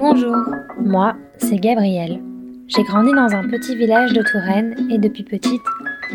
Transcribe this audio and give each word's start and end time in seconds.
Bonjour, 0.00 0.34
moi, 0.82 1.14
c'est 1.36 1.58
Gabrielle. 1.58 2.22
J'ai 2.68 2.82
grandi 2.84 3.12
dans 3.12 3.34
un 3.34 3.46
petit 3.46 3.76
village 3.76 4.14
de 4.14 4.22
Touraine 4.22 4.74
et 4.90 4.96
depuis 4.96 5.24
petite, 5.24 5.60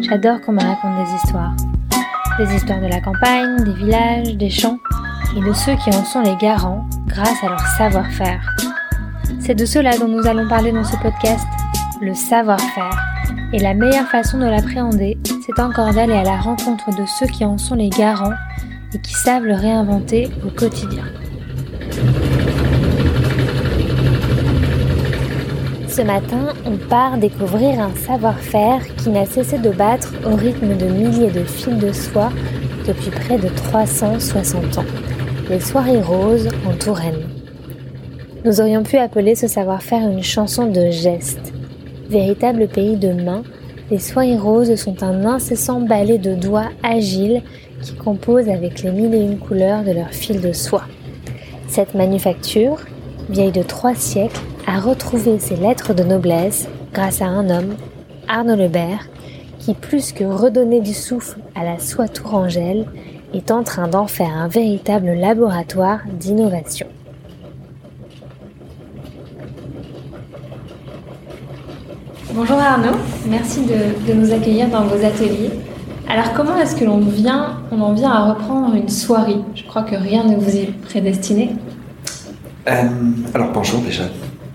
j'adore 0.01 0.41
qu'on 0.41 0.53
me 0.53 0.59
raconte 0.59 1.05
des 1.05 1.13
histoires. 1.13 1.55
Des 2.39 2.55
histoires 2.55 2.81
de 2.81 2.87
la 2.87 2.99
campagne, 2.99 3.63
des 3.63 3.73
villages, 3.73 4.35
des 4.37 4.49
champs 4.49 4.79
et 5.37 5.39
de 5.39 5.53
ceux 5.53 5.75
qui 5.75 5.91
en 5.91 6.03
sont 6.03 6.23
les 6.23 6.35
garants 6.37 6.89
grâce 7.05 7.43
à 7.43 7.49
leur 7.49 7.59
savoir-faire. 7.59 8.41
C'est 9.39 9.53
de 9.53 9.65
cela 9.65 9.95
dont 9.99 10.07
nous 10.07 10.25
allons 10.25 10.47
parler 10.47 10.71
dans 10.71 10.83
ce 10.83 10.97
podcast, 10.97 11.45
le 12.01 12.15
savoir-faire. 12.15 12.97
Et 13.53 13.59
la 13.59 13.75
meilleure 13.75 14.07
façon 14.07 14.39
de 14.39 14.45
l'appréhender, 14.45 15.19
c'est 15.45 15.61
encore 15.61 15.93
d'aller 15.93 16.15
à 16.15 16.23
la 16.23 16.37
rencontre 16.37 16.89
de 16.89 17.05
ceux 17.05 17.27
qui 17.27 17.45
en 17.45 17.59
sont 17.59 17.75
les 17.75 17.89
garants 17.89 18.33
et 18.95 18.99
qui 18.99 19.13
savent 19.13 19.45
le 19.45 19.53
réinventer 19.53 20.31
au 20.43 20.49
quotidien. 20.49 21.03
Ce 25.95 26.01
matin, 26.01 26.47
on 26.65 26.75
part 26.75 27.17
découvrir 27.17 27.79
un 27.79 27.95
savoir-faire 27.95 28.81
qui 28.97 29.09
n'a 29.11 29.25
cessé 29.25 29.57
de 29.57 29.69
battre 29.69 30.11
au 30.25 30.35
rythme 30.35 30.75
de 30.75 30.87
milliers 30.87 31.31
de 31.31 31.45
fils 31.45 31.77
de 31.77 31.93
soie 31.93 32.33
depuis 32.85 33.11
près 33.11 33.37
de 33.37 33.47
360 33.47 34.79
ans. 34.79 34.85
Les 35.49 35.61
soirées 35.61 36.01
roses 36.01 36.49
en 36.67 36.73
Touraine. 36.73 37.29
Nous 38.43 38.59
aurions 38.59 38.83
pu 38.83 38.97
appeler 38.97 39.35
ce 39.35 39.47
savoir-faire 39.47 40.01
une 40.01 40.21
chanson 40.21 40.67
de 40.67 40.89
gestes. 40.89 41.53
Véritable 42.09 42.67
pays 42.67 42.97
de 42.97 43.13
mains, 43.13 43.43
les 43.89 43.99
soirées 43.99 44.37
roses 44.37 44.75
sont 44.75 45.01
un 45.01 45.23
incessant 45.23 45.79
ballet 45.79 46.17
de 46.17 46.35
doigts 46.35 46.71
agiles 46.83 47.41
qui 47.81 47.95
composent 47.95 48.49
avec 48.49 48.83
les 48.83 48.91
mille 48.91 49.15
et 49.15 49.23
une 49.23 49.39
couleurs 49.39 49.85
de 49.85 49.91
leur 49.91 50.09
fil 50.09 50.41
de 50.41 50.51
soie. 50.51 50.83
Cette 51.69 51.95
manufacture, 51.95 52.79
vieille 53.29 53.53
de 53.53 53.63
trois 53.63 53.95
siècles, 53.95 54.41
a 54.67 54.79
retrouvé 54.79 55.39
ses 55.39 55.55
lettres 55.55 55.93
de 55.93 56.03
noblesse 56.03 56.67
grâce 56.93 57.21
à 57.21 57.25
un 57.25 57.49
homme, 57.49 57.75
Arnaud 58.27 58.55
Lebert, 58.55 59.07
qui 59.59 59.73
plus 59.73 60.11
que 60.11 60.23
redonner 60.23 60.81
du 60.81 60.93
souffle 60.93 61.39
à 61.55 61.63
la 61.63 61.79
soie 61.79 62.07
tourangelle, 62.07 62.85
est 63.33 63.51
en 63.51 63.63
train 63.63 63.87
d'en 63.87 64.07
faire 64.07 64.31
un 64.35 64.47
véritable 64.47 65.13
laboratoire 65.13 65.99
d'innovation. 66.19 66.87
Bonjour 72.33 72.57
Arnaud, 72.57 72.97
merci 73.29 73.61
de, 73.61 74.07
de, 74.07 74.13
nous 74.13 74.33
accueillir 74.33 74.67
dans 74.67 74.83
vos 74.83 75.05
ateliers. 75.05 75.51
Alors 76.09 76.33
comment 76.33 76.57
est-ce 76.57 76.75
que 76.75 76.85
l'on 76.85 76.99
vient, 76.99 77.61
on 77.71 77.81
en 77.81 77.93
vient 77.93 78.11
à 78.11 78.33
reprendre 78.33 78.75
une 78.75 78.89
soirée 78.89 79.37
Je 79.55 79.63
crois 79.63 79.83
que 79.83 79.95
rien 79.95 80.23
ne 80.25 80.35
vous 80.35 80.55
est 80.55 80.71
prédestiné. 80.83 81.55
Euh, 82.67 82.83
alors 83.33 83.51
bonjour 83.53 83.79
déjà, 83.81 84.03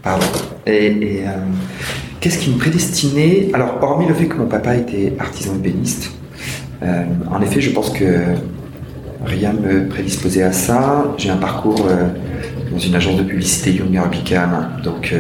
pardon. 0.03 0.27
Et, 0.67 1.23
euh, 1.25 1.31
qu'est-ce 2.21 2.39
qui 2.39 2.51
me 2.51 2.59
prédestinait? 2.59 3.49
Alors 3.53 3.79
hormis 3.83 4.07
le 4.07 4.15
fait 4.15 4.27
que 4.27 4.37
mon 4.37 4.47
papa 4.47 4.77
était 4.77 5.15
artisan 5.19 5.55
ébéniste, 5.55 6.13
euh, 6.83 7.05
en 7.31 7.41
effet 7.43 7.61
je 7.61 7.71
pense 7.71 7.91
que 7.91 8.05
rien 9.25 9.53
ne 9.53 9.61
me 9.61 9.89
prédisposait 9.89 10.43
à 10.43 10.53
ça. 10.53 11.15
J'ai 11.19 11.31
un 11.31 11.37
parcours 11.37 11.87
dans 12.71 12.79
une 12.79 12.95
agence 12.95 13.17
de 13.17 13.23
publicité 13.23 13.73
Young 13.73 14.11
Bicam, 14.11 14.71
donc 14.83 15.15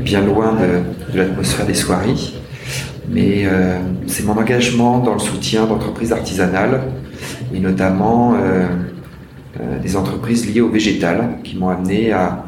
bien 0.00 0.20
loin 0.20 0.54
de, 0.54 1.12
de 1.12 1.18
l'atmosphère 1.18 1.66
des 1.66 1.74
soirées 1.74 2.14
mais 3.08 3.44
euh, 3.46 3.78
c'est 4.06 4.24
mon 4.24 4.36
engagement 4.36 4.98
dans 4.98 5.14
le 5.14 5.18
soutien 5.18 5.66
d'entreprises 5.66 6.12
artisanales 6.12 6.82
et 7.54 7.60
notamment 7.60 8.34
euh, 8.34 8.66
euh, 9.60 9.78
des 9.78 9.96
entreprises 9.96 10.52
liées 10.52 10.60
au 10.60 10.68
végétal 10.68 11.38
qui 11.44 11.56
m'ont 11.56 11.68
amené 11.68 12.12
à, 12.12 12.44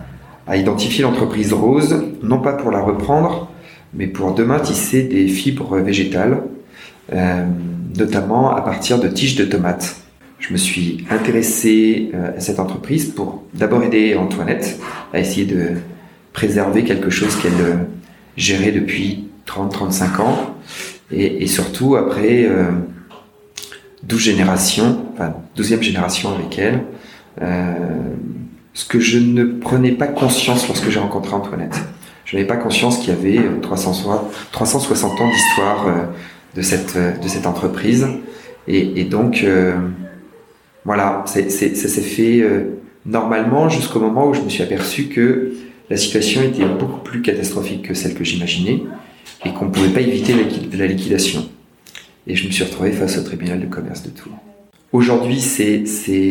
à 0.49 0.57
identifier 0.57 1.03
l'entreprise 1.03 1.53
rose, 1.53 2.03
non 2.23 2.41
pas 2.41 2.55
pour 2.55 2.71
la 2.71 2.81
reprendre, 2.81 3.51
mais 3.95 4.07
pour 4.07 4.35
demain 4.35 4.59
tisser 4.59 5.03
des 5.03 5.29
fibres 5.29 5.79
végétales, 5.79 6.43
notamment 7.97 8.51
à 8.55 8.61
partir 8.63 8.99
de 8.99 9.09
tiges 9.09 9.37
de 9.37 9.45
tomates. 9.45 9.97
Je 10.39 10.53
me 10.53 10.59
suis 10.59 11.05
intéressé 11.11 12.13
à 12.37 12.41
cette 12.41 12.61
entreprise 12.61 13.07
pour 13.11 13.43
d'abord 13.55 13.83
aider 13.83 14.15
Antoinette 14.15 14.79
à 15.13 15.21
essayer 15.21 15.47
de 15.47 15.73
préserver 16.33 16.85
quelque 16.85 17.11
chose 17.11 17.37
qu'elle 17.37 17.87
gérait 18.37 18.73
depuis 18.73 19.29
30-35 19.47 20.21
ans, 20.21 20.55
et, 21.11 21.47
surtout 21.47 21.97
après 21.97 22.49
12 24.03 24.19
euh, 24.19 24.23
générations, 24.23 25.07
enfin 25.15 25.35
12e 25.57 25.83
génération 25.83 26.35
avec 26.35 26.59
elle, 26.59 26.85
euh, 27.41 27.73
ce 28.79 28.85
que 28.85 29.01
je 29.01 29.19
ne 29.19 29.45
prenais 29.45 29.91
pas 29.91 30.07
conscience 30.07 30.69
lorsque 30.69 30.89
j'ai 30.89 31.01
rencontré 31.01 31.35
Antoinette. 31.35 31.81
Je 32.25 32.37
n'avais 32.37 32.47
pas 32.47 32.57
conscience 32.57 32.99
qu'il 32.99 33.09
y 33.09 33.11
avait 33.11 33.41
360, 33.61 34.33
360 34.53 35.21
ans 35.21 35.29
d'histoire 35.29 35.89
euh, 35.89 35.93
de, 36.55 36.63
cette, 36.63 36.97
de 36.97 37.27
cette 37.27 37.47
entreprise. 37.47 38.07
Et, 38.69 39.03
donc, 39.05 39.45
voilà, 40.85 41.25
ça 41.27 41.41
s'est 41.49 42.03
fait 42.03 42.47
normalement 43.07 43.71
jusqu'au 43.71 43.99
moment 43.99 44.29
où 44.29 44.35
je 44.35 44.43
me 44.43 44.51
suis 44.51 44.63
aperçu 44.63 45.05
que 45.05 45.55
la 45.89 45.97
situation 45.97 46.43
était 46.43 46.67
beaucoup 46.67 47.01
plus 47.01 47.23
catastrophique 47.23 47.89
que 47.89 47.95
celle 47.95 48.15
que 48.15 48.25
j'imaginais 48.25 48.83
et 49.45 49.51
qu'on 49.55 49.65
ne 49.65 49.71
pouvait 49.71 49.89
pas 49.89 50.03
éviter 50.03 50.35
la 50.75 50.87
liquidation. 50.87 51.49
Et 52.27 52.37
je 52.37 52.47
me 52.47 52.53
suis 52.53 52.63
retrouvé 52.63 52.93
face 52.93 53.17
au 53.17 53.23
tribunal 53.23 53.59
de 53.59 53.67
commerce 53.67 54.03
de 54.03 54.11
Tours. 54.11 54.37
Aujourd'hui, 54.93 55.41
c'est 55.41 55.85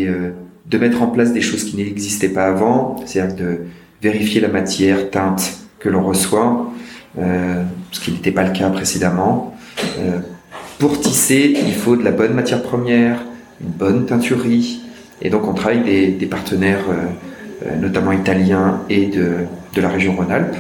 euh, 0.08 0.32
de 0.70 0.78
mettre 0.78 1.02
en 1.02 1.08
place 1.08 1.34
des 1.34 1.42
choses 1.42 1.64
qui 1.64 1.78
n'existaient 1.78 2.30
pas 2.30 2.46
avant, 2.46 2.98
c'est-à-dire 3.06 3.36
de 3.36 3.60
vérifier 4.02 4.42
la 4.42 4.48
matière 4.50 5.10
teinte 5.10 5.60
que 5.80 5.90
l'on 5.90 6.04
reçoit, 6.04 6.72
euh, 7.20 7.64
ce 7.92 8.00
qui 8.00 8.12
n'était 8.12 8.32
pas 8.32 8.44
le 8.44 8.52
cas 8.52 8.70
précédemment. 8.70 9.56
Euh, 10.00 10.20
pour 10.80 11.00
tisser, 11.00 11.56
il 11.66 11.74
faut 11.74 11.96
de 11.96 12.04
la 12.04 12.12
bonne 12.12 12.34
matière 12.34 12.62
première, 12.62 13.24
une 13.62 13.70
bonne 13.70 14.06
teinturerie, 14.06 14.82
et 15.22 15.30
donc 15.30 15.48
on 15.48 15.54
travaille 15.54 15.84
des, 15.84 16.08
des 16.10 16.28
partenaires, 16.28 16.86
notamment 17.82 18.12
italiens 18.12 18.82
et 18.88 19.08
de, 19.08 19.32
de 19.74 19.82
la 19.82 19.90
région 19.90 20.16
Rhône-Alpes, 20.16 20.56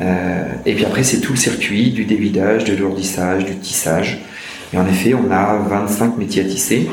euh, 0.00 0.44
et 0.64 0.74
puis 0.74 0.84
après, 0.84 1.02
c'est 1.02 1.20
tout 1.20 1.32
le 1.32 1.38
circuit 1.38 1.90
du 1.90 2.04
dévidage, 2.04 2.64
de 2.64 2.76
l'ourdissage, 2.76 3.44
du 3.44 3.56
tissage. 3.56 4.20
Et 4.72 4.78
en 4.78 4.86
effet, 4.86 5.14
on 5.14 5.30
a 5.30 5.56
25 5.56 6.18
métiers 6.18 6.42
à 6.42 6.44
tisser. 6.44 6.88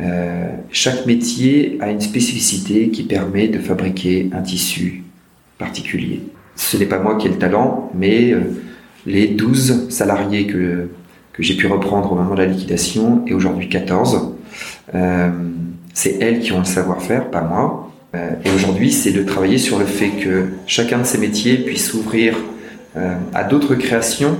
Euh, 0.00 0.48
chaque 0.70 1.06
métier 1.06 1.78
a 1.80 1.90
une 1.90 2.00
spécificité 2.00 2.90
qui 2.90 3.04
permet 3.04 3.48
de 3.48 3.58
fabriquer 3.58 4.28
un 4.32 4.42
tissu 4.42 5.04
particulier. 5.58 6.20
Ce 6.56 6.76
n'est 6.76 6.86
pas 6.86 6.98
moi 6.98 7.16
qui 7.16 7.28
ai 7.28 7.30
le 7.30 7.38
talent, 7.38 7.90
mais 7.94 8.32
euh, 8.32 8.40
les 9.06 9.28
12 9.28 9.90
salariés 9.90 10.46
que, 10.46 10.88
que 11.32 11.42
j'ai 11.42 11.56
pu 11.56 11.66
reprendre 11.66 12.12
au 12.12 12.16
moment 12.16 12.34
de 12.34 12.40
la 12.40 12.46
liquidation, 12.46 13.24
et 13.26 13.34
aujourd'hui 13.34 13.68
14, 13.68 14.34
euh, 14.94 15.30
c'est 15.92 16.18
elles 16.20 16.40
qui 16.40 16.52
ont 16.52 16.58
le 16.58 16.64
savoir-faire, 16.64 17.30
pas 17.30 17.42
moi. 17.42 17.90
Et 18.44 18.50
aujourd'hui, 18.54 18.92
c'est 18.92 19.10
de 19.10 19.24
travailler 19.24 19.58
sur 19.58 19.76
le 19.76 19.86
fait 19.86 20.10
que 20.10 20.44
chacun 20.68 20.98
de 21.00 21.04
ces 21.04 21.18
métiers 21.18 21.56
puisse 21.56 21.90
s'ouvrir 21.90 22.36
à 23.32 23.42
d'autres 23.42 23.74
créations 23.74 24.38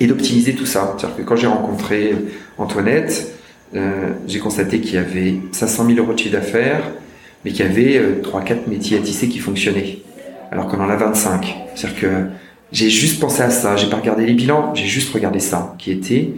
et 0.00 0.08
d'optimiser 0.08 0.56
tout 0.56 0.66
ça. 0.66 0.96
C'est-à-dire 0.98 1.16
que 1.16 1.22
quand 1.22 1.36
j'ai 1.36 1.46
rencontré 1.46 2.16
Antoinette, 2.58 3.37
euh, 3.74 4.10
j'ai 4.26 4.38
constaté 4.38 4.80
qu'il 4.80 4.94
y 4.94 4.98
avait 4.98 5.34
500 5.52 5.86
000 5.86 5.98
euros 5.98 6.12
de 6.12 6.18
chiffre 6.18 6.32
d'affaires, 6.32 6.82
mais 7.44 7.52
qu'il 7.52 7.64
y 7.64 7.68
avait 7.68 8.00
3-4 8.22 8.68
métiers 8.68 8.98
à 8.98 9.00
tisser 9.00 9.28
qui 9.28 9.38
fonctionnaient, 9.38 9.98
alors 10.50 10.68
qu'on 10.68 10.80
en 10.80 10.88
a 10.88 10.96
25. 10.96 11.56
C'est-à-dire 11.74 12.00
que 12.00 12.08
j'ai 12.72 12.90
juste 12.90 13.20
pensé 13.20 13.42
à 13.42 13.50
ça, 13.50 13.76
j'ai 13.76 13.88
pas 13.88 13.96
regardé 13.96 14.26
les 14.26 14.34
bilans, 14.34 14.74
j'ai 14.74 14.86
juste 14.86 15.12
regardé 15.12 15.38
ça, 15.38 15.74
qui 15.78 15.90
était 15.90 16.30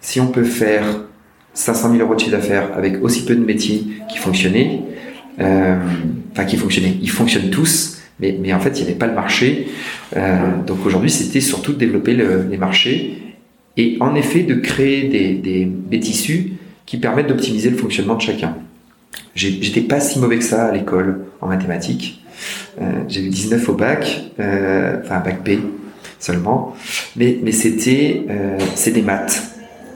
si 0.00 0.20
on 0.20 0.28
peut 0.28 0.44
faire 0.44 0.84
500 1.54 1.92
000 1.92 2.02
euros 2.02 2.14
de 2.14 2.20
chiffre 2.20 2.32
d'affaires 2.32 2.70
avec 2.76 3.02
aussi 3.02 3.24
peu 3.24 3.34
de 3.34 3.44
métiers 3.44 3.86
qui 4.10 4.18
fonctionnaient, 4.18 4.80
euh, 5.40 5.76
enfin 6.32 6.44
qui 6.44 6.56
fonctionnaient. 6.56 6.96
Ils 7.00 7.10
fonctionnent 7.10 7.50
tous, 7.50 7.98
mais, 8.20 8.36
mais 8.40 8.52
en 8.52 8.60
fait, 8.60 8.78
il 8.78 8.82
n'y 8.82 8.90
avait 8.90 8.98
pas 8.98 9.06
le 9.06 9.14
marché. 9.14 9.68
Euh, 10.16 10.62
donc 10.66 10.84
aujourd'hui, 10.84 11.10
c'était 11.10 11.40
surtout 11.40 11.72
de 11.72 11.78
développer 11.78 12.14
le, 12.14 12.46
les 12.50 12.58
marchés 12.58 13.18
et 13.76 13.96
en 14.00 14.14
effet 14.14 14.42
de 14.42 14.54
créer 14.54 15.08
des 15.08 16.00
tissus 16.00 16.52
qui 16.86 16.98
permettent 16.98 17.28
d'optimiser 17.28 17.70
le 17.70 17.76
fonctionnement 17.76 18.14
de 18.14 18.20
chacun. 18.20 18.56
J'étais 19.34 19.80
pas 19.80 20.00
si 20.00 20.18
mauvais 20.18 20.38
que 20.38 20.44
ça 20.44 20.66
à 20.66 20.72
l'école 20.72 21.24
en 21.40 21.48
mathématiques. 21.48 22.22
Euh, 22.80 23.02
j'ai 23.08 23.24
eu 23.24 23.28
19 23.28 23.68
au 23.68 23.74
bac, 23.74 24.24
euh, 24.40 25.00
enfin 25.02 25.20
bac 25.20 25.44
B 25.44 25.60
seulement, 26.18 26.74
mais, 27.16 27.38
mais 27.42 27.52
c'était 27.52 28.24
euh, 28.28 28.58
c'est 28.74 28.92
des 28.92 29.02
maths. 29.02 29.42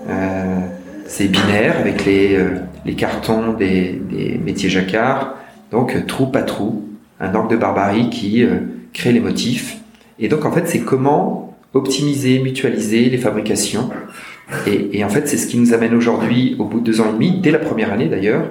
Euh, 0.09 0.61
c'est 1.07 1.29
binaire 1.29 1.79
avec 1.79 2.05
les, 2.05 2.39
les 2.85 2.95
cartons 2.95 3.55
des, 3.55 4.01
des, 4.11 4.39
métiers 4.45 4.69
jacquard. 4.69 5.37
Donc 5.71 6.07
trou 6.07 6.27
pas 6.27 6.43
trou, 6.43 6.87
un 7.19 7.35
angle 7.35 7.53
de 7.53 7.57
barbarie 7.57 8.11
qui 8.11 8.45
crée 8.93 9.13
les 9.13 9.21
motifs. 9.21 9.79
Et 10.19 10.29
donc 10.29 10.45
en 10.45 10.53
fait 10.53 10.69
c'est 10.69 10.81
comment 10.81 11.57
optimiser, 11.75 12.39
mutualiser 12.41 13.09
les 13.11 13.19
fabrications. 13.19 13.91
Et, 14.67 15.05
en 15.05 15.09
fait 15.09 15.29
c'est 15.29 15.37
ce 15.37 15.47
qui 15.47 15.59
nous 15.59 15.75
amène 15.75 15.95
aujourd'hui, 15.95 16.57
au 16.59 16.65
bout 16.65 16.81
de 16.81 16.85
deux 16.85 17.01
ans 17.01 17.11
et 17.11 17.13
demi, 17.13 17.41
dès 17.41 17.51
la 17.51 17.59
première 17.59 17.93
année 17.93 18.07
d'ailleurs, 18.07 18.49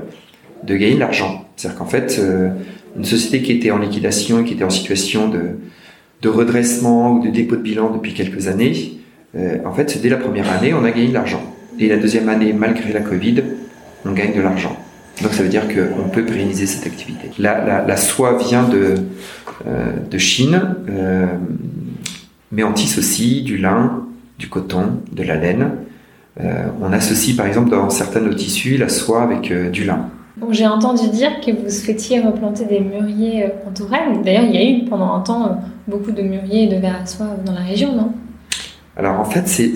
de 0.63 0.75
gagner 0.75 0.95
de 0.95 0.99
l'argent. 0.99 1.45
C'est-à-dire 1.55 1.79
qu'en 1.79 1.85
fait, 1.85 2.21
une 2.95 3.05
société 3.05 3.41
qui 3.41 3.51
était 3.51 3.71
en 3.71 3.79
liquidation 3.79 4.41
et 4.41 4.43
qui 4.43 4.53
était 4.53 4.63
en 4.63 4.69
situation 4.69 5.27
de, 5.27 5.41
de 6.21 6.29
redressement 6.29 7.13
ou 7.13 7.25
de 7.25 7.29
dépôt 7.29 7.55
de 7.55 7.61
bilan 7.61 7.91
depuis 7.91 8.13
quelques 8.13 8.47
années, 8.47 8.99
en 9.65 9.73
fait, 9.73 9.99
dès 10.01 10.09
la 10.09 10.17
première 10.17 10.51
année, 10.51 10.73
on 10.73 10.83
a 10.83 10.91
gagné 10.91 11.07
de 11.07 11.13
l'argent. 11.13 11.41
Et 11.79 11.87
la 11.87 11.97
deuxième 11.97 12.29
année, 12.29 12.53
malgré 12.53 12.91
la 12.91 13.01
Covid, 13.01 13.43
on 14.05 14.11
gagne 14.11 14.33
de 14.35 14.41
l'argent. 14.41 14.75
Donc 15.21 15.33
ça 15.33 15.43
veut 15.43 15.49
dire 15.49 15.63
qu'on 15.67 16.09
peut 16.09 16.23
pérenniser 16.23 16.65
cette 16.65 16.85
activité. 16.85 17.29
La, 17.39 17.97
soie 17.97 18.37
vient 18.37 18.63
de, 18.63 18.95
euh, 19.67 19.91
de 20.09 20.17
Chine, 20.17 20.75
euh, 20.89 21.25
mais 22.51 22.63
on 22.63 22.73
tisse 22.73 22.97
aussi 22.97 23.41
du 23.41 23.57
lin, 23.57 24.03
du 24.39 24.49
coton, 24.49 25.01
de 25.11 25.23
la 25.23 25.35
laine. 25.35 25.71
Euh, 26.39 26.67
on 26.81 26.93
associe 26.93 27.35
par 27.35 27.47
exemple 27.47 27.69
dans 27.69 27.89
certains 27.89 28.21
de 28.21 28.27
nos 28.27 28.33
tissus 28.33 28.77
la 28.77 28.89
soie 28.89 29.23
avec 29.23 29.51
du 29.71 29.83
lin. 29.83 30.09
Bon, 30.37 30.47
J'ai 30.51 30.67
entendu 30.67 31.09
dire 31.09 31.41
que 31.41 31.51
vous 31.51 31.69
souhaitiez 31.69 32.19
replanter 32.19 32.65
des 32.65 32.79
mûriers 32.79 33.47
en 33.67 33.71
Touraine. 33.71 34.21
D'ailleurs, 34.23 34.43
il 34.43 34.53
y 34.53 34.57
a 34.57 34.69
eu 34.69 34.85
pendant 34.85 35.13
un 35.13 35.21
temps 35.21 35.59
beaucoup 35.87 36.11
de 36.11 36.21
mûriers 36.21 36.65
et 36.65 36.67
de 36.67 36.79
verres 36.79 37.01
à 37.01 37.05
soie 37.05 37.27
dans 37.43 37.53
la 37.53 37.61
région, 37.61 37.95
non? 37.95 38.13
Alors 38.95 39.19
en 39.19 39.25
fait, 39.25 39.47
c'est 39.47 39.73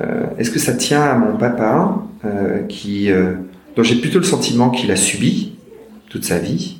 euh, 0.00 0.26
est-ce 0.38 0.50
que 0.50 0.58
ça 0.58 0.72
tient 0.74 1.02
à 1.02 1.14
mon 1.14 1.36
papa, 1.36 2.02
euh, 2.24 2.62
qui, 2.66 3.10
euh, 3.10 3.34
dont 3.76 3.82
j'ai 3.82 3.96
plutôt 3.96 4.18
le 4.18 4.24
sentiment 4.24 4.70
qu'il 4.70 4.90
a 4.90 4.96
subi 4.96 5.52
toute 6.10 6.24
sa 6.24 6.38
vie, 6.38 6.78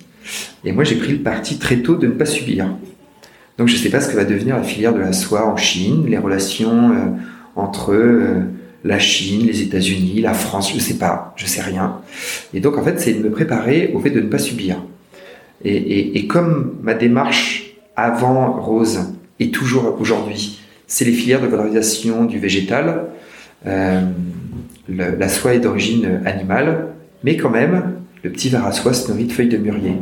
et 0.64 0.72
moi 0.72 0.84
j'ai 0.84 0.96
pris 0.96 1.12
le 1.12 1.18
parti 1.18 1.58
très 1.58 1.78
tôt 1.78 1.96
de 1.96 2.06
ne 2.06 2.12
pas 2.12 2.26
subir. 2.26 2.68
Donc 3.58 3.68
je 3.68 3.74
ne 3.74 3.78
sais 3.78 3.88
pas 3.88 4.00
ce 4.00 4.08
que 4.08 4.16
va 4.16 4.24
devenir 4.24 4.56
la 4.56 4.62
filière 4.62 4.92
de 4.92 5.00
la 5.00 5.12
soie 5.12 5.46
en 5.46 5.56
Chine, 5.56 6.04
les 6.06 6.18
relations 6.18 7.16
entre 7.54 7.94
la 8.84 8.98
Chine, 8.98 9.46
les 9.46 9.62
États-Unis, 9.62 10.20
la 10.20 10.34
France, 10.34 10.70
je 10.70 10.74
ne 10.74 10.80
sais 10.80 10.98
pas, 10.98 11.32
je 11.36 11.46
sais 11.46 11.62
rien. 11.62 12.00
Et 12.52 12.60
donc 12.60 12.76
en 12.76 12.82
fait, 12.82 13.00
c'est 13.00 13.14
de 13.14 13.22
me 13.22 13.30
préparer 13.30 13.92
au 13.94 14.00
fait 14.00 14.10
de 14.10 14.20
ne 14.20 14.28
pas 14.28 14.38
subir. 14.38 14.82
Et, 15.64 15.74
et, 15.74 16.18
et 16.18 16.26
comme 16.26 16.76
ma 16.82 16.92
démarche 16.92 17.76
avant 17.96 18.52
Rose 18.60 19.14
est 19.40 19.54
toujours 19.54 19.96
aujourd'hui 20.00 20.60
c'est 20.86 21.04
les 21.04 21.12
filières 21.12 21.42
de 21.42 21.46
valorisation 21.46 22.24
du 22.24 22.38
végétal. 22.38 23.06
Euh, 23.66 24.00
la 24.88 25.28
soie 25.28 25.54
est 25.54 25.60
d'origine 25.60 26.20
animale, 26.24 26.88
mais 27.24 27.36
quand 27.36 27.50
même, 27.50 27.94
le 28.22 28.30
petit 28.30 28.48
verre 28.48 28.66
à 28.66 28.72
soie 28.72 28.92
se 28.92 29.10
nourrit 29.10 29.24
de 29.24 29.32
feuilles 29.32 29.48
de 29.48 29.56
mûrier. 29.56 29.94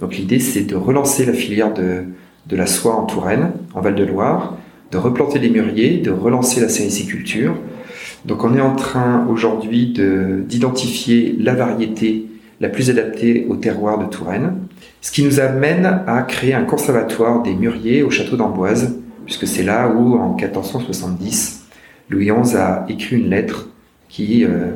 Donc 0.00 0.16
l'idée, 0.16 0.40
c'est 0.40 0.62
de 0.62 0.74
relancer 0.74 1.24
la 1.24 1.32
filière 1.32 1.72
de, 1.72 2.04
de 2.46 2.56
la 2.56 2.66
soie 2.66 2.94
en 2.94 3.04
Touraine, 3.04 3.52
en 3.74 3.80
Val-de-Loire, 3.80 4.56
de 4.90 4.98
replanter 4.98 5.38
des 5.38 5.50
mûriers, 5.50 5.98
de 5.98 6.10
relancer 6.10 6.60
la 6.60 6.68
sériciculture. 6.68 7.56
Donc 8.24 8.44
on 8.44 8.54
est 8.54 8.60
en 8.60 8.76
train 8.76 9.26
aujourd'hui 9.28 9.92
d'identifier 10.46 11.36
la 11.38 11.54
variété 11.54 12.26
la 12.60 12.68
plus 12.68 12.90
adaptée 12.90 13.46
au 13.48 13.56
terroir 13.56 13.98
de 13.98 14.06
Touraine, 14.06 14.54
ce 15.00 15.10
qui 15.10 15.22
nous 15.22 15.40
amène 15.40 16.02
à 16.06 16.22
créer 16.22 16.54
un 16.54 16.64
conservatoire 16.64 17.42
des 17.42 17.54
mûriers 17.54 18.02
au 18.02 18.10
château 18.10 18.36
d'Amboise, 18.36 18.96
puisque 19.26 19.46
c'est 19.46 19.62
là 19.62 19.88
où, 19.88 20.14
en 20.14 20.34
1470, 20.34 21.66
Louis 22.10 22.30
XI 22.30 22.56
a 22.56 22.86
écrit 22.88 23.16
une 23.16 23.30
lettre 23.30 23.68
qui 24.08 24.44
euh, 24.44 24.70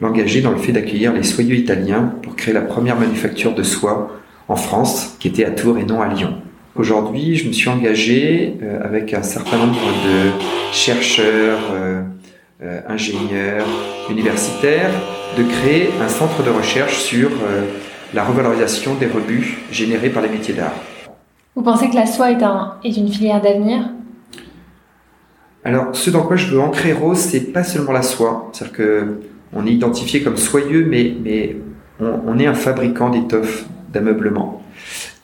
l'engageait 0.00 0.40
dans 0.40 0.50
le 0.50 0.58
fait 0.58 0.72
d'accueillir 0.72 1.12
les 1.12 1.22
soyeux 1.22 1.56
italiens 1.56 2.14
pour 2.22 2.36
créer 2.36 2.54
la 2.54 2.60
première 2.60 2.98
manufacture 2.98 3.54
de 3.54 3.62
soie 3.62 4.10
en 4.48 4.56
France, 4.56 5.16
qui 5.18 5.28
était 5.28 5.44
à 5.44 5.50
Tours 5.50 5.78
et 5.78 5.84
non 5.84 6.00
à 6.00 6.08
Lyon. 6.08 6.34
Aujourd'hui, 6.76 7.36
je 7.36 7.46
me 7.46 7.52
suis 7.52 7.68
engagé 7.68 8.54
euh, 8.62 8.80
avec 8.82 9.14
un 9.14 9.22
certain 9.22 9.58
nombre 9.58 9.78
de 9.78 10.72
chercheurs, 10.72 11.60
euh, 11.72 12.02
ingénieurs, 12.88 13.66
universitaires, 14.10 14.90
de 15.38 15.44
créer 15.44 15.90
un 16.02 16.08
centre 16.08 16.42
de 16.42 16.50
recherche 16.50 16.98
sur 16.98 17.30
la 18.14 18.24
revalorisation 18.24 18.94
des 18.94 19.06
rebuts 19.06 19.58
générés 19.70 20.08
par 20.08 20.22
les 20.22 20.28
métiers 20.28 20.54
d'art. 20.54 20.72
Vous 21.54 21.62
pensez 21.62 21.90
que 21.90 21.94
la 21.94 22.06
soie 22.06 22.30
est, 22.30 22.42
un, 22.42 22.74
est 22.82 22.96
une 22.96 23.08
filière 23.08 23.40
d'avenir? 23.40 23.90
Alors, 25.64 25.94
ce 25.94 26.10
dans 26.10 26.22
quoi 26.22 26.36
je 26.36 26.46
veux 26.46 26.60
ancrer 26.60 26.92
Rose, 26.92 27.18
c'est 27.18 27.52
pas 27.52 27.64
seulement 27.64 27.92
la 27.92 28.02
soie. 28.02 28.50
C'est-à-dire 28.52 28.76
que 28.76 29.20
on 29.52 29.66
est 29.66 29.72
identifié 29.72 30.22
comme 30.22 30.36
soyeux, 30.36 30.86
mais, 30.88 31.14
mais 31.22 31.56
on, 32.00 32.38
est 32.38 32.46
un 32.46 32.54
fabricant 32.54 33.10
d'étoffes 33.10 33.66
d'ameublement. 33.92 34.62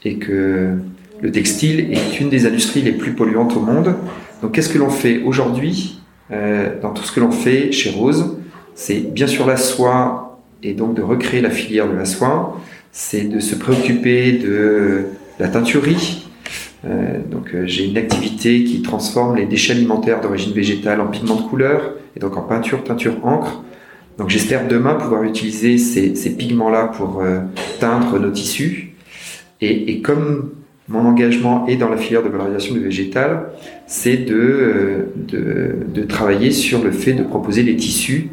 Et 0.05 0.19
que 0.19 0.77
le 1.21 1.31
textile 1.31 1.93
est 1.93 2.21
une 2.21 2.31
des 2.31 2.47
industries 2.47 2.83
les 2.83 2.93
plus 2.93 3.13
polluantes 3.13 3.57
au 3.57 3.61
monde. 3.61 3.95
Donc, 4.43 4.53
qu'est-ce 4.53 4.69
que 4.69 4.79
l'on 4.79 4.91
fait 4.91 5.23
aujourd'hui 5.23 6.01
euh, 6.31 6.81
dans 6.81 6.93
tout 6.93 7.03
ce 7.03 7.13
que 7.13 7.21
l'on 7.21 7.31
fait 7.31 7.73
chez 7.73 7.91
Rose? 7.91 8.39
C'est 8.75 9.13
bien 9.13 9.27
sûr 9.27 9.47
la 9.47 9.57
soie 9.57 10.41
et 10.63 10.73
donc 10.73 10.95
de 10.95 11.03
recréer 11.03 11.41
la 11.41 11.51
filière 11.51 11.89
de 11.89 11.95
la 11.95 12.05
soie. 12.05 12.59
C'est 12.93 13.29
de 13.29 13.41
se 13.41 13.55
préoccuper 13.55 14.33
de 14.33 15.07
la 15.39 15.49
teinturerie. 15.49 16.27
Euh, 16.85 17.19
donc 17.31 17.55
euh, 17.55 17.67
j'ai 17.67 17.87
une 17.87 17.99
activité 17.99 18.65
qui 18.65 18.81
transforme 18.81 19.37
les 19.37 19.45
déchets 19.45 19.75
alimentaires 19.75 20.21
d'origine 20.21 20.53
végétale 20.53 21.01
en 21.03 21.09
pigments 21.09 21.37
de 21.37 21.43
couleur 21.43 21.93
et 22.17 22.21
donc 22.21 22.37
en 22.37 22.43
peinture, 22.43 22.83
peinture 22.83 23.15
encre. 23.23 23.63
Donc 24.19 24.31
j'espère 24.31 24.67
demain 24.67 24.95
pouvoir 24.95 25.23
utiliser 25.25 25.79
ces, 25.79 26.37
pigments-là 26.37 26.89
pour 26.89 27.21
euh, 27.21 27.41
teindre 27.81 28.19
nos 28.19 28.31
tissus. 28.31 28.95
Et, 29.63 30.01
comme 30.01 30.53
mon 30.91 31.07
engagement 31.07 31.67
est 31.67 31.77
dans 31.77 31.89
la 31.89 31.97
filière 31.97 32.23
de 32.23 32.29
valorisation 32.29 32.75
du 32.75 32.81
végétal, 32.81 33.51
c'est 33.87 34.19
de, 34.19 35.09
de, 35.17 36.03
travailler 36.03 36.51
sur 36.51 36.83
le 36.83 36.91
fait 36.91 37.15
de 37.15 37.23
proposer 37.23 37.63
des 37.63 37.77
tissus 37.77 38.29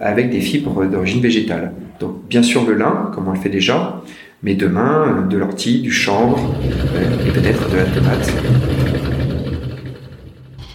avec 0.00 0.30
des 0.30 0.40
fibres 0.40 0.84
d'origine 0.86 1.22
végétale. 1.22 1.72
Donc 2.00 2.26
bien 2.28 2.42
sûr 2.42 2.66
le 2.66 2.74
lin, 2.74 3.12
comme 3.14 3.28
on 3.28 3.32
le 3.32 3.38
fait 3.38 3.48
déjà, 3.48 4.02
mais 4.42 4.54
demain, 4.54 5.26
de 5.30 5.36
l'ortie, 5.36 5.80
du 5.80 5.92
chanvre 5.92 6.52
euh, 6.94 7.28
et 7.28 7.30
peut-être 7.30 7.70
de 7.70 7.76
la 7.76 7.84
tomate. 7.84 8.32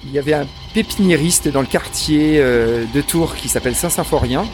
Il 0.05 0.11
y 0.13 0.19
avait 0.19 0.33
un 0.33 0.45
pépiniériste 0.73 1.49
dans 1.49 1.59
le 1.59 1.67
quartier 1.67 2.35
euh, 2.37 2.85
de 2.93 3.01
Tours 3.01 3.35
qui 3.35 3.49
s'appelle 3.49 3.75
Saint-Symphorien, 3.75 4.43
euh, 4.43 4.45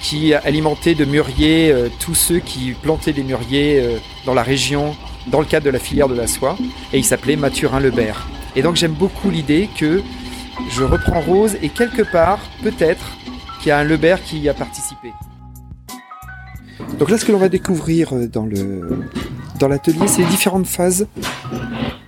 qui 0.00 0.34
alimentait 0.34 0.94
de 0.94 1.04
mûriers 1.04 1.74
tous 2.00 2.14
ceux 2.14 2.40
qui 2.40 2.72
plantaient 2.72 3.12
des 3.12 3.22
mûriers 3.22 4.00
dans 4.26 4.34
la 4.34 4.42
région 4.42 4.96
dans 5.28 5.40
le 5.40 5.46
cadre 5.46 5.66
de 5.66 5.70
la 5.70 5.78
filière 5.78 6.08
de 6.08 6.14
la 6.14 6.26
soie, 6.26 6.56
et 6.92 6.98
il 6.98 7.04
s'appelait 7.04 7.36
Mathurin 7.36 7.80
Lebert. 7.80 8.26
Et 8.56 8.62
donc 8.62 8.76
j'aime 8.76 8.92
beaucoup 8.92 9.30
l'idée 9.30 9.68
que 9.78 10.02
je 10.70 10.84
reprends 10.84 11.20
Rose 11.20 11.56
et 11.62 11.68
quelque 11.68 12.02
part, 12.02 12.38
peut-être, 12.62 13.04
qu'il 13.60 13.68
y 13.68 13.72
a 13.72 13.78
un 13.78 13.84
Lebert 13.84 14.22
qui 14.22 14.38
y 14.40 14.48
a 14.48 14.54
participé. 14.54 15.12
Donc 16.98 17.10
là, 17.10 17.18
ce 17.18 17.24
que 17.24 17.32
l'on 17.32 17.38
va 17.38 17.48
découvrir 17.48 18.12
euh, 18.12 18.26
dans 18.26 18.44
le 18.44 19.04
dans 19.58 19.68
l'atelier, 19.68 20.08
c'est 20.08 20.22
les 20.22 20.28
différentes 20.28 20.66
phases 20.66 21.06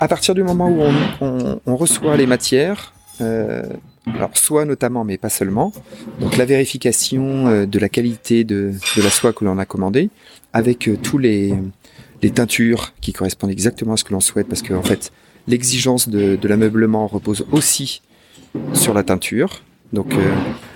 à 0.01 0.09
partir 0.09 0.35
du 0.35 0.43
moment 0.43 0.69
où 0.69 0.83
on, 1.21 1.77
reçoit 1.77 2.17
les 2.17 2.27
matières. 2.27 2.93
Euh, 3.21 3.63
alors 4.07 4.37
soie 4.37 4.65
notamment, 4.65 5.05
mais 5.05 5.19
pas 5.19 5.29
seulement. 5.29 5.73
Donc 6.21 6.37
la 6.37 6.45
vérification 6.45 7.49
euh, 7.49 7.67
de 7.67 7.79
la 7.79 7.89
qualité 7.89 8.45
de, 8.45 8.73
la 8.97 9.11
soie 9.11 9.33
que 9.33 9.45
l'on 9.45 9.59
a 9.59 9.65
commandée, 9.65 10.11
avec 10.53 10.89
tous 11.03 11.19
les, 11.19 11.55
les 12.23 12.31
teintures 12.31 12.93
qui 13.01 13.13
correspondent 13.13 13.51
exactement 13.51 13.95
à 13.95 13.97
ce 13.97 14.05
que 14.05 14.13
l'on 14.13 14.21
souhaite, 14.21 14.49
parce 14.49 14.63
que 14.63 14.75
en 14.75 14.83
fait 14.83 15.13
l'exigence 15.47 16.09
de, 16.09 16.37
de 16.37 16.49
l'ameublement 16.49 17.07
repose 17.07 17.47
aussi 17.53 18.03
sur 18.73 18.95
la 18.95 19.03
teinture. 19.03 19.63
Donc 19.93 20.15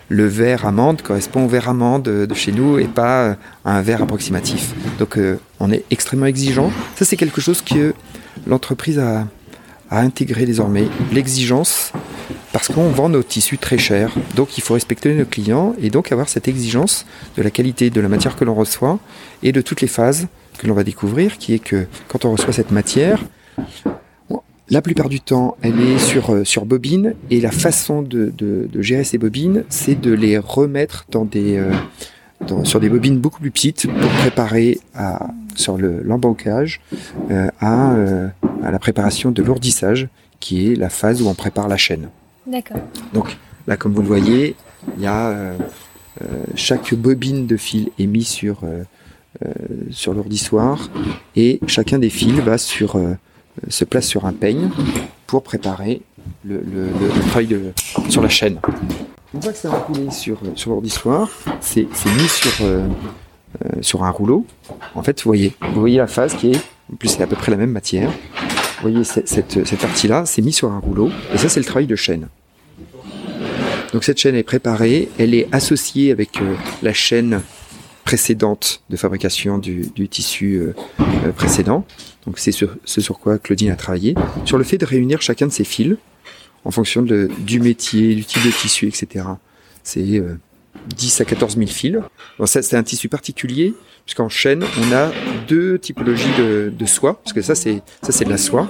le 0.09 0.27
verre 0.27 0.67
amande 0.67 1.03
correspond 1.03 1.45
au 1.45 1.49
verre 1.49 1.69
amande 1.69 2.05
de 2.05 2.35
chez 2.35 2.53
nous 2.53 2.79
et 2.79 2.87
pas 2.87 3.23
euh, 3.23 3.35
à 3.65 3.77
un 3.77 3.83
verre 3.83 4.03
approximatif. 4.03 4.73
Donc 4.99 5.19
euh, 5.19 5.39
on 5.61 5.71
est 5.71 5.85
extrêmement 5.91 6.27
exigeant. 6.27 6.73
Ça 6.97 7.05
c'est 7.05 7.17
quelque 7.17 7.41
chose 7.41 7.63
que 7.63 7.95
l'entreprise 8.47 8.99
a, 8.99 9.27
intégré 9.91 10.45
désormais, 10.45 10.87
l'exigence, 11.13 11.93
parce 12.59 12.75
qu'on 12.75 12.89
vend 12.89 13.09
nos 13.09 13.23
tissus 13.23 13.57
très 13.57 13.79
chers. 13.79 14.13
Donc 14.35 14.59
il 14.59 14.65
faut 14.65 14.75
respecter 14.75 15.15
nos 15.15 15.25
clients 15.25 15.77
et 15.81 15.91
donc 15.91 16.11
avoir 16.11 16.29
cette 16.29 16.49
exigence 16.49 17.07
de 17.37 17.43
la 17.45 17.51
qualité 17.51 17.89
de 17.89 18.01
la 18.01 18.09
matière 18.09 18.35
que 18.35 18.45
l'on 18.45 18.57
reçoit 18.57 18.99
et 19.45 19.53
de 19.53 19.61
toutes 19.61 19.81
les 19.81 19.87
phases 19.87 20.27
que 20.59 20.67
l'on 20.67 20.75
va 20.75 20.83
découvrir, 20.83 21.39
qui 21.39 21.55
est 21.55 21.61
que 21.61 21.87
quand 22.09 22.25
on 22.25 22.33
reçoit 22.33 22.53
cette 22.53 22.73
matière, 22.73 23.23
la 24.71 24.83
plupart 24.83 25.09
du 25.09 25.21
temps, 25.21 25.57
elle 25.63 25.81
est 25.81 25.99
sur, 25.99 26.35
euh, 26.35 26.45
sur 26.45 26.67
bobine 26.67 27.15
et 27.31 27.41
la 27.41 27.53
façon 27.53 28.03
de, 28.03 28.33
de, 28.37 28.83
gérer 28.83 29.05
ces 29.05 29.19
bobines, 29.19 29.63
c'est 29.69 29.95
de 29.95 30.13
les 30.13 30.37
remettre 30.37 31.07
euh, 31.15 31.71
sur 32.65 32.81
des 32.81 32.89
bobines 32.89 33.19
beaucoup 33.19 33.41
plus 33.41 33.53
petites 33.53 33.87
pour 33.87 34.11
préparer 34.19 34.81
à, 34.97 35.29
sur 35.55 35.79
l'embancage 35.79 36.81
euh, 37.31 37.47
à, 37.61 37.95
à 38.65 38.71
la 38.73 38.79
préparation 38.81 39.31
de 39.31 39.45
lourdissage, 39.45 40.09
qui 40.41 40.73
est 40.73 40.75
la 40.75 40.89
phase 40.89 41.23
où 41.23 41.29
on 41.29 41.35
prépare 41.35 41.69
la 41.69 41.77
chaîne. 41.77 42.09
D'accord. 42.49 42.79
Donc 43.13 43.37
là, 43.67 43.77
comme 43.77 43.93
vous 43.93 44.03
le 44.03 44.09
voyez, 44.09 44.57
il 44.97 45.03
y 45.03 45.07
a 45.07 45.53
chaque 46.57 46.95
bobine 46.95 47.47
de 47.47 47.57
fil 47.57 47.91
est 47.99 48.07
mise 48.07 48.29
sur 48.29 48.63
sur 49.91 50.15
l'ourdissoir 50.15 50.91
et 51.37 51.61
chacun 51.67 51.99
des 51.99 52.11
fils 52.11 52.41
va 52.41 52.59
sur 52.59 52.99
se 53.69 53.85
place 53.85 54.07
sur 54.07 54.25
un 54.25 54.33
peigne 54.33 54.71
pour 55.27 55.43
préparer 55.43 56.01
le, 56.45 56.61
le, 56.61 56.91
travail 57.29 57.47
de, 57.47 57.73
sur 58.09 58.23
la 58.23 58.29
chaîne. 58.29 58.59
On 59.35 59.39
voit 59.39 59.53
que 59.53 59.59
c'est 59.59 59.69
enroulé 59.69 60.11
sur, 60.11 60.39
sur 60.55 60.71
l'ordre 60.71 60.85
d'histoire. 60.85 61.29
C'est 61.61 61.83
mis 61.83 62.29
sur, 62.29 62.65
euh, 62.65 62.89
euh, 63.65 63.69
sur 63.83 64.05
un 64.05 64.11
rouleau. 64.11 64.47
En 64.95 65.03
fait, 65.03 65.23
vous 65.23 65.29
voyez, 65.29 65.55
vous 65.75 65.81
voyez 65.81 65.99
la 65.99 66.07
phase 66.07 66.35
qui 66.35 66.53
est, 66.53 66.57
en 66.93 66.97
plus 66.97 67.09
c'est 67.09 67.23
à 67.23 67.27
peu 67.27 67.37
près 67.37 67.51
la 67.51 67.59
même 67.59 67.71
matière. 67.71 68.11
Vous 68.11 68.91
voyez 68.91 69.05
cette, 69.05 69.29
cette 69.29 69.79
partie-là, 69.81 70.25
c'est 70.25 70.41
mis 70.41 70.53
sur 70.53 70.71
un 70.71 70.79
rouleau. 70.79 71.11
Et 71.35 71.39
ça, 71.39 71.49
c'est 71.49 71.61
le 71.61 71.67
travail 71.67 71.87
de 71.87 71.97
chaîne. 71.97 72.29
Donc 73.93 74.05
cette 74.05 74.19
chaîne 74.19 74.35
est 74.35 74.43
préparée, 74.43 75.09
elle 75.19 75.35
est 75.35 75.49
associée 75.53 76.11
avec 76.13 76.41
euh, 76.43 76.55
la 76.83 76.93
chaîne 76.93 77.43
précédente 78.05 78.83
de 78.91 78.97
fabrication 78.97 79.59
du, 79.59 79.91
tissu 80.09 80.57
euh, 80.57 80.75
euh, 81.01 81.33
précédent. 81.33 81.87
Donc 82.27 82.39
c'est 82.39 82.53
sur, 82.53 82.77
ce 82.85 83.01
sur 83.01 83.19
quoi 83.19 83.39
Claudine 83.39 83.71
a 83.71 83.77
travaillé, 83.77 84.15
sur 84.45 84.59
le 84.59 84.65
fait 84.65 84.79
de 84.79 84.85
réunir 84.85 85.23
chacun 85.23 85.47
de 85.47 85.53
ces 85.53 85.65
fils 85.65 85.97
en 86.65 86.71
fonction 86.71 87.03
du 87.03 87.61
métier, 87.61 88.15
du 88.15 88.25
type 88.25 88.45
de 88.45 88.51
tissu, 88.51 88.89
etc. 88.89 89.25
C'est 89.83 90.23
10 90.97 91.21
à 91.21 91.25
14 91.25 91.57
000 91.57 91.67
fils. 91.69 91.97
Bon, 92.39 92.45
ça, 92.47 92.61
c'est 92.61 92.77
un 92.77 92.83
tissu 92.83 93.09
particulier, 93.09 93.73
puisqu'en 94.05 94.29
chaîne, 94.29 94.65
on 94.77 94.93
a 94.93 95.11
deux 95.47 95.79
typologies 95.79 96.35
de, 96.37 96.87
soie, 96.87 97.23
parce 97.23 97.33
que 97.33 97.41
ça, 97.41 97.55
c'est 97.55 97.81
ça 98.03 98.13
c'est 98.13 98.25
de 98.27 98.31
la 98.31 98.37
soie. 98.37 98.69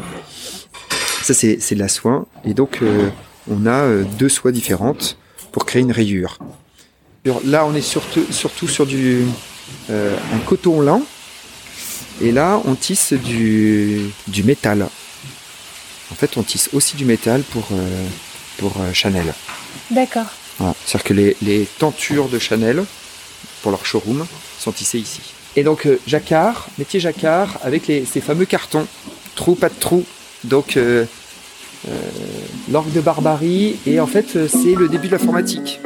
Ça, 1.22 1.34
c'est 1.34 1.74
de 1.74 1.78
la 1.80 1.88
soie. 1.88 2.26
Et 2.44 2.54
donc, 2.54 2.82
on 3.50 3.66
a 3.66 3.70
euh, 3.70 4.04
deux 4.18 4.28
soies 4.28 4.52
différentes 4.52 5.16
pour 5.52 5.64
créer 5.64 5.82
une 5.82 5.92
rayure. 5.92 6.38
Alors, 7.24 7.40
là, 7.44 7.66
on 7.66 7.74
est 7.74 7.82
surtout, 7.82 8.24
surtout 8.30 8.68
sur 8.68 8.86
du, 8.86 9.24
euh, 9.90 10.16
un 10.32 10.38
coton 10.38 10.80
lent. 10.80 11.02
Et 12.20 12.32
là, 12.32 12.60
on 12.64 12.74
tisse 12.74 13.12
du, 13.12 14.10
du 14.26 14.42
métal. 14.42 14.88
En 16.10 16.14
fait, 16.14 16.36
on 16.36 16.42
tisse 16.42 16.70
aussi 16.72 16.96
du 16.96 17.04
métal 17.04 17.42
pour, 17.42 17.68
euh, 17.72 18.06
pour 18.56 18.72
euh, 18.80 18.92
Chanel. 18.92 19.34
D'accord. 19.90 20.26
Voilà. 20.58 20.74
C'est-à-dire 20.84 21.04
que 21.04 21.14
les, 21.14 21.36
les 21.42 21.68
tentures 21.78 22.28
de 22.28 22.38
Chanel, 22.38 22.84
pour 23.62 23.70
leur 23.70 23.84
showroom, 23.84 24.26
sont 24.58 24.72
tissées 24.72 24.98
ici. 24.98 25.20
Et 25.54 25.62
donc, 25.62 25.86
jacquard, 26.06 26.68
métier 26.78 26.98
jacquard, 26.98 27.58
avec 27.62 27.86
les, 27.86 28.04
ces 28.04 28.20
fameux 28.20 28.46
cartons, 28.46 28.86
trou, 29.34 29.54
pas 29.54 29.68
de 29.68 29.78
trou. 29.78 30.04
Donc, 30.44 30.78
l'orgue 32.70 32.92
de 32.92 33.00
barbarie, 33.00 33.76
et 33.86 34.00
en 34.00 34.06
fait, 34.06 34.36
euh, 34.36 34.46
c'est 34.48 34.74
le 34.74 34.88
début 34.88 35.06
de 35.08 35.12
l'informatique. 35.12 35.80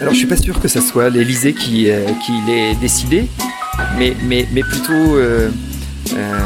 Alors, 0.00 0.12
je 0.12 0.18
suis 0.18 0.26
pas 0.28 0.36
sûr 0.36 0.60
que 0.60 0.68
ça 0.68 0.80
soit 0.80 1.10
l'Élysée 1.10 1.54
qui, 1.54 1.90
euh, 1.90 2.06
qui 2.24 2.32
l'ait 2.46 2.74
décidé, 2.76 3.28
mais, 3.98 4.16
mais, 4.24 4.46
mais 4.52 4.62
plutôt, 4.62 4.92
euh, 4.92 5.50
euh, 6.14 6.38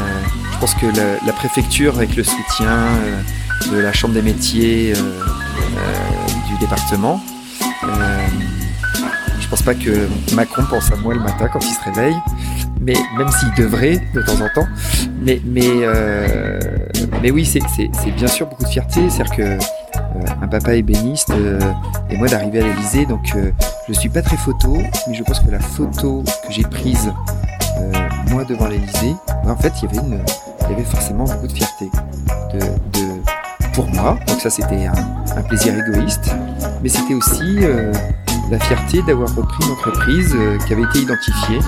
je 0.51 0.57
pense 0.59 0.73
que 0.73 0.87
la, 0.87 1.23
la 1.25 1.33
préfecture, 1.33 1.95
avec 1.97 2.15
le 2.15 2.23
soutien 2.23 2.71
euh, 2.71 3.71
de 3.71 3.77
la 3.77 3.93
Chambre 3.93 4.15
des 4.15 4.21
métiers 4.21 4.93
euh, 4.93 4.97
euh, 4.97 6.49
du 6.49 6.57
département, 6.59 7.23
euh, 7.83 8.27
je 9.39 9.47
pense 9.47 9.61
pas 9.61 9.75
que 9.75 10.07
Macron 10.33 10.63
pense 10.67 10.91
à 10.91 10.95
moi 10.95 11.13
le 11.13 11.19
matin 11.19 11.47
quand 11.47 11.63
il 11.63 11.73
se 11.73 11.83
réveille, 11.83 12.15
mais 12.83 12.93
même 13.17 13.29
s'il 13.31 13.53
devrait 13.55 14.01
de 14.13 14.21
temps 14.21 14.41
en 14.41 14.49
temps. 14.53 14.67
Mais, 15.21 15.41
mais, 15.45 15.67
euh, 15.67 16.59
mais 17.21 17.31
oui, 17.31 17.45
c'est 17.45 18.11
bien 18.11 18.27
sûr 18.27 18.47
beaucoup 18.47 18.63
de 18.63 18.69
fierté. 18.69 19.09
C'est-à-dire 19.09 19.35
que 19.35 19.41
euh, 19.41 19.57
un 20.41 20.47
papa 20.47 20.75
ébéniste 20.75 21.31
euh, 21.31 21.59
et 22.09 22.17
moi 22.17 22.27
d'arriver 22.27 22.59
à 22.61 22.63
l'Elysée, 22.63 23.05
donc 23.05 23.33
euh, 23.35 23.51
je 23.87 23.93
suis 23.93 24.09
pas 24.09 24.21
très 24.21 24.37
photo, 24.37 24.77
mais 25.07 25.13
je 25.13 25.23
pense 25.23 25.39
que 25.39 25.51
la 25.51 25.59
photo 25.59 26.23
que 26.45 26.53
j'ai 26.53 26.63
prise 26.63 27.11
euh, 27.79 27.91
moi 28.29 28.43
devant 28.43 28.67
l'Elysée, 28.67 29.15
en 29.45 29.55
fait, 29.55 29.73
il 29.81 29.95
y 29.95 29.99
avait 29.99 30.07
il 30.65 30.71
y 30.71 30.73
avait 30.73 30.83
forcément 30.83 31.25
beaucoup 31.25 31.47
de 31.47 31.53
fierté 31.53 31.89
de, 32.53 32.59
de 32.59 33.21
pour 33.73 33.87
moi. 33.89 34.17
Donc 34.27 34.39
ça, 34.39 34.49
c'était 34.49 34.85
un, 34.85 35.41
plaisir 35.43 35.73
égoïste, 35.77 36.31
mais 36.81 36.89
c'était 36.89 37.15
aussi 37.15 37.57
euh, 37.61 37.91
la 38.49 38.59
fierté 38.59 39.01
d'avoir 39.01 39.33
repris 39.35 39.65
une 39.65 39.71
entreprise 39.71 40.33
euh, 40.35 40.57
qui 40.59 40.73
avait 40.73 40.83
été 40.83 40.99
identifiée 40.99 41.59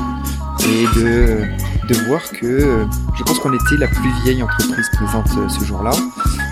et 0.68 1.00
de, 1.00 1.38
de 1.88 1.96
voir 2.08 2.22
que 2.32 2.86
je 3.18 3.24
pense 3.24 3.40
qu'on 3.40 3.54
était 3.54 3.78
la 3.78 3.88
plus 3.88 4.12
vieille 4.24 4.42
entreprise 4.44 4.90
présente 4.94 5.30
euh, 5.38 5.48
ce 5.50 5.64
jour-là. 5.64 5.92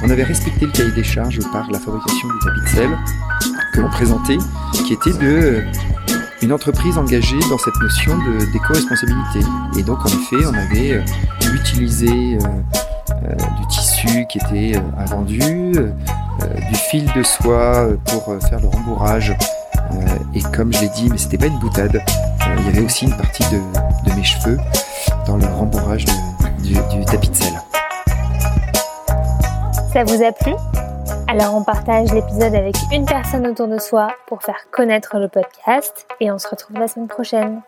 On 0.03 0.10
avait 0.10 0.24
respecté 0.24 0.65
le 0.65 0.72
cahier 0.72 0.91
des 0.91 1.03
charges 1.03 1.39
par 1.51 1.70
la 1.72 1.79
fabrication 1.79 2.27
du 2.27 2.39
tapis 2.46 2.62
de 2.62 2.67
sel 2.67 2.98
que 3.74 3.82
l'on 3.82 3.89
présentait, 3.89 4.38
qui 4.86 4.93
était 4.93 5.13
de 5.13 5.63
une 6.43 6.51
entreprise 6.51 6.98
engagée 6.98 7.39
dans 7.50 7.58
cette 7.58 7.75
notion 7.82 8.17
d'éco-responsabilité. 8.51 9.39
Et 9.77 9.84
donc 9.84 10.00
en 10.01 10.10
effet, 10.10 10.46
on 10.46 10.53
avait 10.53 10.91
euh, 10.91 11.01
utilisé 11.53 12.38
euh, 12.38 13.36
du 13.60 13.67
tissu 13.67 14.25
qui 14.27 14.39
était 14.39 14.77
euh, 14.77 15.01
invendu, 15.01 15.39
du 15.39 16.75
fil 16.89 17.10
de 17.15 17.24
soie 17.24 17.88
pour 18.05 18.36
faire 18.50 18.60
le 18.60 18.67
rembourrage. 18.67 19.36
Et 20.34 20.41
comme 20.41 20.74
je 20.74 20.82
l'ai 20.82 20.89
dit, 20.89 21.08
mais 21.10 21.17
c'était 21.17 21.38
pas 21.38 21.46
une 21.46 21.60
boutade, 21.60 22.01
il 22.58 22.65
y 22.65 22.67
avait 22.70 22.82
aussi 22.82 23.05
une 23.05 23.15
partie 23.15 23.43
de, 23.43 23.60
de 24.05 24.13
mes 24.13 24.24
cheveux 24.24 24.57
dans 25.25 25.38
le 25.38 25.45
rembourrage 25.45 26.05
du, 26.63 26.74
du 26.74 27.05
tapis 27.05 27.29
de 27.29 27.36
sel. 27.36 27.53
Ça 29.91 30.03
vous 30.03 30.24
a 30.24 30.31
plu? 30.31 30.53
Alors 31.27 31.55
on 31.55 31.63
partage 31.63 32.12
l'épisode 32.12 32.55
avec 32.55 32.75
une 32.91 33.05
personne 33.05 33.48
autour 33.48 33.67
de 33.67 33.77
soi 33.79 34.10
pour 34.27 34.43
faire 34.43 34.67
connaître 34.72 35.17
le 35.17 35.27
podcast 35.27 36.07
et 36.19 36.31
on 36.31 36.38
se 36.38 36.48
retrouve 36.48 36.77
la 36.77 36.88
semaine 36.88 37.07
prochaine. 37.07 37.62